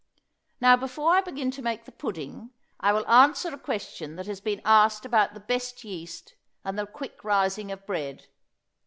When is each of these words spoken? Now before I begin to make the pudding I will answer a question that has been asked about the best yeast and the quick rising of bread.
Now 0.59 0.75
before 0.77 1.11
I 1.11 1.21
begin 1.21 1.51
to 1.51 1.61
make 1.61 1.85
the 1.85 1.91
pudding 1.91 2.49
I 2.79 2.91
will 2.91 3.07
answer 3.07 3.53
a 3.53 3.55
question 3.59 4.15
that 4.15 4.25
has 4.25 4.41
been 4.41 4.59
asked 4.65 5.05
about 5.05 5.35
the 5.35 5.39
best 5.39 5.83
yeast 5.83 6.33
and 6.65 6.75
the 6.75 6.87
quick 6.87 7.23
rising 7.23 7.71
of 7.71 7.85
bread. 7.85 8.25